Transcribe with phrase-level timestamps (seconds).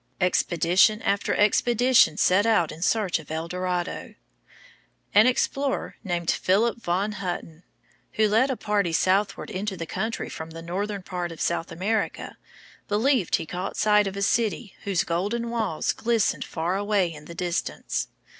[0.19, 4.15] Expedition after expedition set out in search of El Dorado.
[5.13, 7.61] An explorer named Philip von Hutten,
[8.13, 12.35] who led a party southward into the country from the northern part of South America,
[12.87, 17.35] believed he caught sight of a city whose golden walls glistened far away in the
[17.35, 18.07] distance.